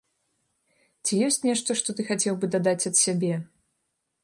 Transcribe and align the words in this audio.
Ці 1.05 1.19
ёсць 1.27 1.37
нешта, 1.49 1.77
што 1.83 1.95
ты 1.99 2.07
хацеў 2.09 2.35
бы 2.41 2.51
дадаць 2.57 2.87
ад 2.91 2.95
сябе? 3.03 3.33